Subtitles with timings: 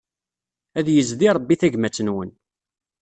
[0.79, 2.29] Ad yezdi Rebbi tagmat-nwen.